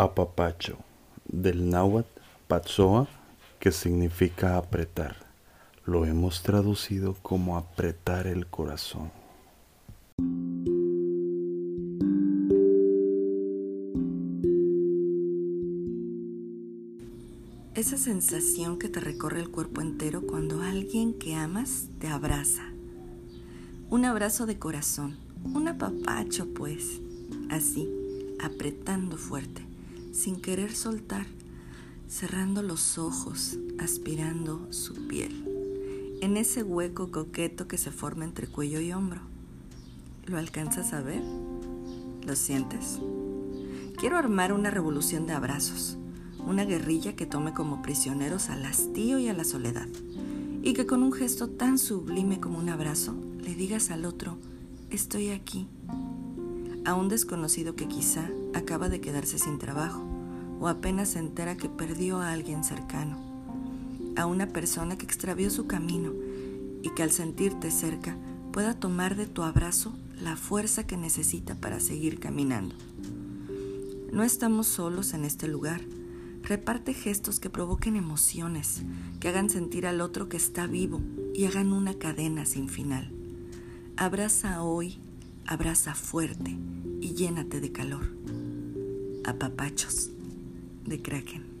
[0.00, 0.78] Apapacho,
[1.26, 2.08] del náhuatl
[2.48, 3.06] patsoa,
[3.58, 5.14] que significa apretar.
[5.84, 9.12] Lo hemos traducido como apretar el corazón.
[17.74, 22.72] Esa sensación que te recorre el cuerpo entero cuando alguien que amas te abraza.
[23.90, 27.02] Un abrazo de corazón, un apapacho pues,
[27.50, 27.86] así,
[28.40, 29.69] apretando fuerte
[30.12, 31.26] sin querer soltar,
[32.08, 38.80] cerrando los ojos, aspirando su piel, en ese hueco coqueto que se forma entre cuello
[38.80, 39.20] y hombro.
[40.26, 41.22] ¿Lo alcanzas a ver?
[42.26, 42.98] ¿Lo sientes?
[43.98, 45.96] Quiero armar una revolución de abrazos,
[46.46, 49.88] una guerrilla que tome como prisioneros al hastío y a la soledad,
[50.62, 54.36] y que con un gesto tan sublime como un abrazo le digas al otro,
[54.90, 55.68] estoy aquí,
[56.90, 60.04] a un desconocido que quizá acaba de quedarse sin trabajo
[60.58, 63.16] o apenas se entera que perdió a alguien cercano,
[64.16, 66.12] a una persona que extravió su camino
[66.82, 68.16] y que al sentirte cerca
[68.52, 72.74] pueda tomar de tu abrazo la fuerza que necesita para seguir caminando.
[74.12, 75.82] No estamos solos en este lugar.
[76.42, 78.82] Reparte gestos que provoquen emociones,
[79.20, 81.00] que hagan sentir al otro que está vivo
[81.34, 83.12] y hagan una cadena sin final.
[83.96, 84.98] Abraza hoy,
[85.50, 86.56] abraza fuerte
[87.00, 88.06] y llénate de calor.
[89.24, 90.10] Apapachos
[90.86, 91.59] de Kraken.